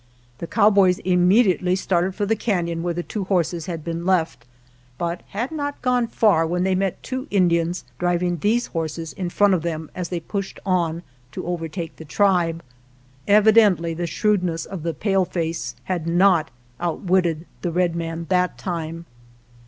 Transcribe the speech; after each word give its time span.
The 0.39 0.47
cowboys 0.47 0.97
immediately 0.97 1.75
started 1.75 2.15
for 2.15 2.25
the 2.25 2.35
canon 2.35 2.81
where 2.81 2.95
the 2.95 3.03
two 3.03 3.25
horses 3.25 3.67
had 3.67 3.83
been 3.83 4.03
left, 4.03 4.47
but 4.97 5.21
had 5.27 5.51
not 5.51 5.79
gone 5.83 6.07
far 6.07 6.43
when 6.47 6.63
they 6.63 6.73
met 6.73 7.03
two 7.03 7.27
Indians 7.29 7.85
driving 7.99 8.37
these 8.37 8.65
horses 8.65 9.13
in 9.13 9.29
front 9.29 9.53
of 9.53 9.61
them 9.61 9.91
as 9.93 10.09
they 10.09 10.19
pushed 10.19 10.59
on 10.65 11.03
to 11.33 11.45
overtake 11.45 11.97
the 11.97 12.03
tribe. 12.05 12.63
Evidently 13.27 13.93
the 13.93 14.07
shrewdness 14.07 14.65
of 14.65 14.81
the 14.81 14.95
paleface 14.95 15.75
had 15.83 16.07
not 16.07 16.49
outwitted 16.79 17.45
the 17.61 17.71
red 17.71 17.95
man 17.95 18.25
that 18.29 18.57
time. 18.57 19.05